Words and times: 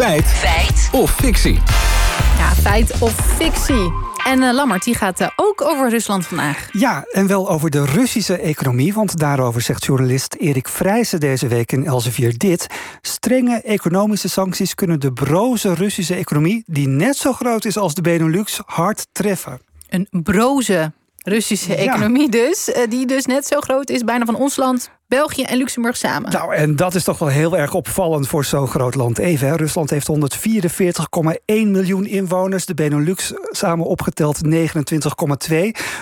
Feit. 0.00 0.26
Feit. 0.26 0.88
Of 0.92 1.10
fictie. 1.10 1.58
Ja, 2.38 2.50
feit 2.54 2.98
of 3.00 3.12
fictie. 3.12 3.92
En 4.24 4.42
uh, 4.42 4.52
Lammert, 4.52 4.84
die 4.84 4.94
gaat 4.94 5.20
uh, 5.20 5.28
ook 5.36 5.62
over 5.62 5.90
Rusland 5.90 6.26
vandaag. 6.26 6.68
Ja, 6.72 7.04
en 7.10 7.26
wel 7.26 7.50
over 7.50 7.70
de 7.70 7.84
Russische 7.84 8.36
economie. 8.36 8.94
Want 8.94 9.18
daarover 9.18 9.60
zegt 9.60 9.84
journalist 9.84 10.34
Erik 10.34 10.68
Vrijzen 10.68 11.20
deze 11.20 11.46
week 11.46 11.72
in 11.72 11.86
Elsevier 11.86 12.38
dit. 12.38 12.66
Strenge 13.00 13.60
economische 13.60 14.28
sancties 14.28 14.74
kunnen 14.74 15.00
de 15.00 15.12
broze 15.12 15.74
Russische 15.74 16.14
economie... 16.14 16.62
die 16.66 16.88
net 16.88 17.16
zo 17.16 17.32
groot 17.32 17.64
is 17.64 17.76
als 17.76 17.94
de 17.94 18.02
Benelux, 18.02 18.60
hard 18.64 19.06
treffen. 19.12 19.60
Een 19.88 20.08
broze 20.10 20.92
Russische 21.22 21.74
economie 21.74 22.28
dus. 22.28 22.68
Uh, 22.68 22.76
die 22.88 23.06
dus 23.06 23.26
net 23.26 23.46
zo 23.46 23.60
groot 23.60 23.90
is 23.90 24.04
bijna 24.04 24.24
van 24.24 24.34
ons 24.34 24.56
land, 24.56 24.90
België 25.08 25.42
en 25.42 25.56
Luxemburg 25.56 25.96
samen. 25.96 26.30
Nou, 26.30 26.54
en 26.54 26.76
dat 26.76 26.94
is 26.94 27.04
toch 27.04 27.18
wel 27.18 27.28
heel 27.28 27.56
erg 27.56 27.74
opvallend 27.74 28.28
voor 28.28 28.44
zo'n 28.44 28.66
groot 28.66 28.94
land. 28.94 29.18
Even, 29.18 29.48
hè? 29.48 29.56
Rusland 29.56 29.90
heeft 29.90 30.08
144,1 30.08 31.38
miljoen 31.46 32.06
inwoners. 32.06 32.66
De 32.66 32.74
Benelux 32.74 33.32
samen 33.50 33.86
opgeteld 33.86 34.40
29,2. 34.44 34.50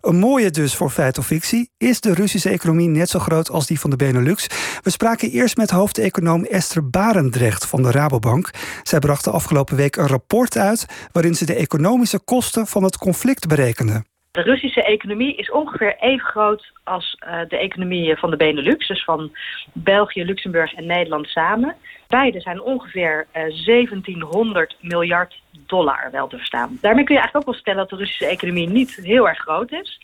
Een 0.00 0.16
mooie 0.16 0.50
dus 0.50 0.74
voor 0.74 0.90
feit 0.90 1.18
of 1.18 1.26
fictie. 1.26 1.70
Is 1.78 2.00
de 2.00 2.14
Russische 2.14 2.48
economie 2.48 2.88
net 2.88 3.08
zo 3.08 3.18
groot 3.18 3.50
als 3.50 3.66
die 3.66 3.80
van 3.80 3.90
de 3.90 3.96
Benelux? 3.96 4.46
We 4.82 4.90
spraken 4.90 5.30
eerst 5.30 5.56
met 5.56 5.70
hoofdeconoom 5.70 6.44
Esther 6.44 6.90
Barendrecht 6.90 7.66
van 7.66 7.82
de 7.82 7.90
Rabobank. 7.90 8.50
Zij 8.82 8.98
bracht 8.98 9.24
de 9.24 9.30
afgelopen 9.30 9.76
week 9.76 9.96
een 9.96 10.08
rapport 10.08 10.56
uit... 10.56 10.86
waarin 11.12 11.34
ze 11.34 11.44
de 11.44 11.54
economische 11.54 12.18
kosten 12.18 12.66
van 12.66 12.82
het 12.82 12.98
conflict 12.98 13.46
berekende. 13.46 14.02
De 14.32 14.42
Russische 14.42 14.82
economie 14.82 15.36
is 15.36 15.50
ongeveer 15.50 15.96
even 15.98 16.26
groot 16.26 16.72
als 16.84 17.18
uh, 17.26 17.40
de 17.48 17.58
economie 17.58 18.16
van 18.16 18.30
de 18.30 18.36
Benelux, 18.36 18.88
dus 18.88 19.04
van 19.04 19.36
België, 19.72 20.24
Luxemburg 20.24 20.74
en 20.74 20.86
Nederland 20.86 21.26
samen. 21.26 21.76
Beide 22.08 22.40
zijn 22.40 22.62
ongeveer 22.62 23.26
uh, 23.36 23.66
1700 23.66 24.76
miljard 24.80 25.40
dollar 25.66 26.08
wel 26.12 26.28
te 26.28 26.36
verstaan. 26.36 26.78
Daarmee 26.80 27.04
kun 27.04 27.14
je 27.14 27.20
eigenlijk 27.20 27.36
ook 27.36 27.52
wel 27.52 27.62
stellen 27.62 27.80
dat 27.80 27.90
de 27.90 27.96
Russische 27.96 28.26
economie 28.26 28.68
niet 28.68 28.94
heel 28.94 29.28
erg 29.28 29.38
groot 29.38 29.72
is. 29.72 30.00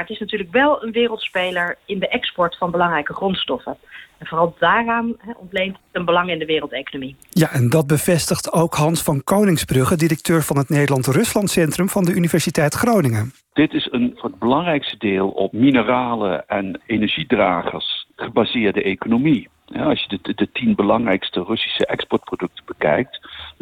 Maar 0.00 0.08
het 0.08 0.18
is 0.18 0.24
natuurlijk 0.26 0.52
wel 0.52 0.82
een 0.82 0.92
wereldspeler 0.92 1.76
in 1.86 1.98
de 1.98 2.08
export 2.08 2.56
van 2.56 2.70
belangrijke 2.70 3.14
grondstoffen. 3.14 3.76
En 4.18 4.26
vooral 4.26 4.54
daaraan 4.58 5.14
he, 5.18 5.32
ontleent 5.36 5.76
een 5.92 6.04
belang 6.04 6.30
in 6.30 6.38
de 6.38 6.44
wereldeconomie. 6.44 7.16
Ja, 7.30 7.52
en 7.52 7.70
dat 7.70 7.86
bevestigt 7.86 8.52
ook 8.52 8.74
Hans 8.74 9.02
van 9.02 9.24
Koningsbrugge, 9.24 9.96
directeur 9.96 10.42
van 10.42 10.56
het 10.58 10.68
Nederland-Rusland 10.68 11.50
Centrum 11.50 11.88
van 11.88 12.04
de 12.04 12.12
Universiteit 12.12 12.74
Groningen. 12.74 13.32
Dit 13.52 13.72
is 13.72 13.88
een 13.90 14.12
voor 14.16 14.30
het 14.30 14.38
belangrijkste 14.38 14.96
deel 14.98 15.28
op 15.28 15.52
mineralen 15.52 16.48
en 16.48 16.80
energiedragers 16.86 18.06
gebaseerde 18.16 18.82
economie. 18.82 19.48
Ja, 19.66 19.82
als 19.82 20.06
je 20.08 20.18
de, 20.22 20.34
de 20.34 20.48
tien 20.52 20.74
belangrijkste 20.74 21.42
Russische 21.42 21.86
exportproducten 21.86 22.64
bekijkt, 22.66 23.19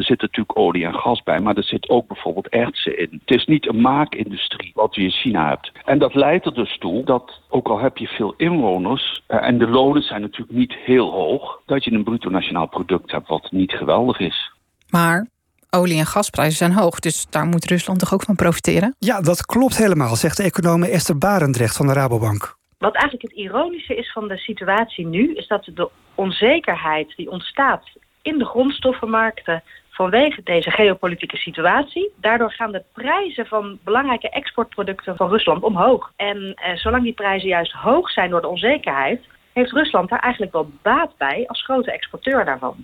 zit 0.08 0.20
natuurlijk 0.20 0.58
olie 0.58 0.84
en 0.84 0.94
gas 0.94 1.22
bij, 1.22 1.40
maar 1.40 1.56
er 1.56 1.64
zit 1.64 1.88
ook 1.88 2.06
bijvoorbeeld 2.06 2.48
ertsen 2.48 2.98
in. 2.98 3.08
Het 3.26 3.36
is 3.38 3.44
niet 3.46 3.68
een 3.68 3.80
maakindustrie 3.80 4.70
wat 4.74 4.94
je 4.94 5.02
in 5.02 5.10
China 5.10 5.48
hebt. 5.48 5.72
En 5.84 5.98
dat 5.98 6.14
leidt 6.14 6.46
er 6.46 6.54
dus 6.54 6.78
toe 6.78 7.04
dat, 7.04 7.40
ook 7.48 7.68
al 7.68 7.78
heb 7.78 7.96
je 7.96 8.06
veel 8.06 8.34
inwoners, 8.36 9.22
eh, 9.26 9.46
en 9.46 9.58
de 9.58 9.68
lonen 9.68 10.02
zijn 10.02 10.20
natuurlijk 10.20 10.58
niet 10.58 10.72
heel 10.72 11.10
hoog, 11.10 11.60
dat 11.66 11.84
je 11.84 11.92
een 11.92 12.04
bruto 12.04 12.30
nationaal 12.30 12.66
product 12.66 13.10
hebt 13.10 13.28
wat 13.28 13.50
niet 13.50 13.72
geweldig 13.72 14.18
is. 14.18 14.52
Maar 14.90 15.26
olie- 15.70 15.98
en 15.98 16.06
gasprijzen 16.06 16.56
zijn 16.56 16.72
hoog, 16.72 16.98
dus 16.98 17.26
daar 17.30 17.46
moet 17.46 17.64
Rusland 17.64 17.98
toch 17.98 18.14
ook 18.14 18.22
van 18.22 18.34
profiteren? 18.34 18.94
Ja, 18.98 19.20
dat 19.20 19.46
klopt 19.46 19.76
helemaal, 19.76 20.16
zegt 20.16 20.36
de 20.36 20.42
econoom 20.42 20.82
Esther 20.82 21.18
Barendrecht 21.18 21.76
van 21.76 21.86
de 21.86 21.92
Rabobank. 21.92 22.56
Wat 22.78 22.94
eigenlijk 22.94 23.22
het 23.22 23.32
ironische 23.32 23.96
is 23.96 24.12
van 24.12 24.28
de 24.28 24.36
situatie 24.36 25.06
nu, 25.06 25.34
is 25.34 25.46
dat 25.46 25.70
de 25.74 25.90
onzekerheid 26.14 27.12
die 27.16 27.30
ontstaat 27.30 27.82
in 28.22 28.38
de 28.38 28.44
grondstoffenmarkten 28.44 29.62
vanwege 30.00 30.40
deze 30.44 30.70
geopolitieke 30.70 31.36
situatie. 31.36 32.12
Daardoor 32.16 32.52
gaan 32.52 32.72
de 32.72 32.82
prijzen 32.92 33.46
van 33.46 33.78
belangrijke 33.84 34.30
exportproducten 34.30 35.16
van 35.16 35.28
Rusland 35.28 35.62
omhoog. 35.62 36.12
En 36.16 36.54
eh, 36.54 36.76
zolang 36.76 37.02
die 37.02 37.12
prijzen 37.12 37.48
juist 37.48 37.72
hoog 37.72 38.10
zijn 38.10 38.30
door 38.30 38.40
de 38.40 38.48
onzekerheid, 38.48 39.20
heeft 39.52 39.72
Rusland 39.72 40.08
daar 40.08 40.18
eigenlijk 40.18 40.52
wel 40.52 40.70
baat 40.82 41.12
bij 41.16 41.44
als 41.46 41.64
grote 41.64 41.92
exporteur 41.92 42.44
daarvan. 42.44 42.76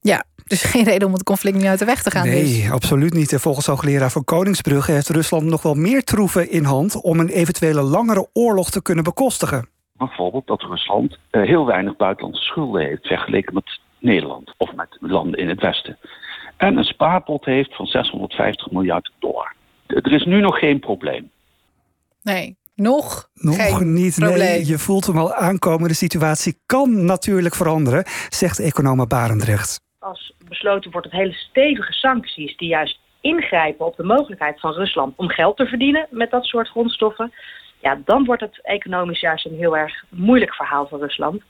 Ja, 0.00 0.24
dus 0.46 0.62
geen 0.62 0.84
reden 0.84 1.06
om 1.06 1.12
het 1.12 1.22
conflict 1.22 1.56
nu 1.56 1.66
uit 1.66 1.78
de 1.78 1.84
weg 1.84 2.02
te 2.02 2.10
gaan. 2.10 2.28
Nee, 2.28 2.42
dus. 2.42 2.70
absoluut 2.70 3.14
niet. 3.14 3.34
Volgens 3.34 3.66
hoogleraar 3.66 4.10
van 4.10 4.24
Koningsbrugge 4.24 4.92
heeft 4.92 5.08
Rusland 5.08 5.44
nog 5.44 5.62
wel 5.62 5.74
meer 5.74 6.02
troeven 6.04 6.50
in 6.50 6.64
hand 6.64 7.02
om 7.02 7.20
een 7.20 7.28
eventuele 7.28 7.82
langere 7.82 8.26
oorlog 8.32 8.70
te 8.70 8.82
kunnen 8.82 9.04
bekostigen. 9.04 9.68
Bijvoorbeeld 9.92 10.46
dat 10.46 10.62
Rusland 10.62 11.18
uh, 11.30 11.42
heel 11.42 11.66
weinig 11.66 11.96
buitenlandse 11.96 12.42
schulden 12.42 12.82
heeft 12.82 13.06
vergeleken 13.06 13.54
met 13.54 13.80
Nederland 14.00 14.54
of 14.56 14.74
met 14.74 14.96
landen 15.00 15.40
in 15.40 15.48
het 15.48 15.60
Westen. 15.60 15.98
En 16.60 16.76
een 16.76 16.84
spaarpot 16.84 17.44
heeft 17.44 17.76
van 17.76 17.86
650 17.86 18.70
miljard 18.70 19.12
dollar. 19.18 19.54
Er 19.86 20.12
is 20.12 20.24
nu 20.24 20.40
nog 20.40 20.58
geen 20.58 20.78
probleem. 20.78 21.30
Nee, 22.22 22.56
nog, 22.74 23.28
nog 23.34 23.56
geen 23.56 23.92
niet. 23.92 24.14
Probleem. 24.14 24.38
Nee, 24.38 24.66
je 24.66 24.78
voelt 24.78 25.06
hem 25.06 25.18
al 25.18 25.34
aankomen. 25.34 25.88
De 25.88 25.94
situatie 25.94 26.60
kan 26.66 27.04
natuurlijk 27.04 27.54
veranderen, 27.54 28.04
zegt 28.28 28.58
econoom 28.58 29.08
Barendrecht. 29.08 29.80
Als 29.98 30.34
besloten 30.48 30.90
wordt 30.90 31.10
dat 31.10 31.20
hele 31.20 31.32
stevige 31.32 31.92
sancties 31.92 32.56
die 32.56 32.68
juist 32.68 32.98
ingrijpen 33.20 33.86
op 33.86 33.96
de 33.96 34.04
mogelijkheid 34.04 34.60
van 34.60 34.72
Rusland 34.72 35.16
om 35.16 35.28
geld 35.28 35.56
te 35.56 35.66
verdienen 35.66 36.06
met 36.10 36.30
dat 36.30 36.44
soort 36.44 36.68
grondstoffen, 36.68 37.32
ja, 37.78 38.00
dan 38.04 38.24
wordt 38.24 38.42
het 38.42 38.60
economisch 38.62 39.20
juist 39.20 39.46
een 39.46 39.56
heel 39.56 39.76
erg 39.76 40.04
moeilijk 40.08 40.54
verhaal 40.54 40.86
voor 40.86 40.98
Rusland. 40.98 41.42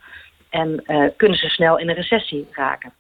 En 0.51 0.83
uh, 0.87 1.09
kunnen 1.17 1.39
ze 1.39 1.49
snel 1.49 1.79
in 1.79 1.89
een 1.89 1.95
recessie 1.95 2.49
raken. 2.51 2.93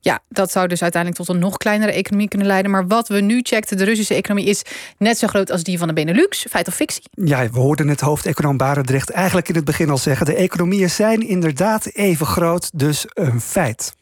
Ja, 0.00 0.20
dat 0.28 0.50
zou 0.50 0.68
dus 0.68 0.82
uiteindelijk 0.82 1.22
tot 1.22 1.34
een 1.34 1.40
nog 1.40 1.56
kleinere 1.56 1.92
economie 1.92 2.28
kunnen 2.28 2.46
leiden. 2.46 2.70
Maar 2.70 2.86
wat 2.86 3.08
we 3.08 3.20
nu 3.20 3.40
checkten, 3.42 3.76
de 3.76 3.84
Russische 3.84 4.14
economie 4.14 4.46
is 4.46 4.62
net 4.98 5.18
zo 5.18 5.26
groot 5.26 5.50
als 5.50 5.62
die 5.62 5.78
van 5.78 5.88
de 5.88 5.94
Benelux. 5.94 6.46
Feit 6.50 6.68
of 6.68 6.74
fictie? 6.74 7.02
Ja, 7.10 7.50
we 7.50 7.58
hoorden 7.58 7.88
het 7.88 8.00
hoofdeconoom 8.00 8.56
Barendrecht 8.56 9.10
eigenlijk 9.10 9.48
in 9.48 9.54
het 9.54 9.64
begin 9.64 9.90
al 9.90 9.98
zeggen. 9.98 10.26
De 10.26 10.34
economieën 10.34 10.90
zijn 10.90 11.28
inderdaad 11.28 11.86
even 11.86 12.26
groot, 12.26 12.70
dus 12.74 13.04
een 13.08 13.40
feit. 13.40 13.92